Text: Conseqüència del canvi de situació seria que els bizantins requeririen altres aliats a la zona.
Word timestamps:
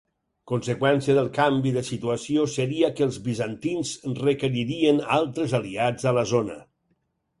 Conseqüència 0.51 1.15
del 1.17 1.27
canvi 1.35 1.73
de 1.75 1.83
situació 1.89 2.47
seria 2.55 2.89
que 2.99 3.05
els 3.09 3.19
bizantins 3.27 3.91
requeririen 4.23 5.03
altres 5.19 5.55
aliats 5.63 6.09
a 6.15 6.19
la 6.21 6.25
zona. 6.37 6.59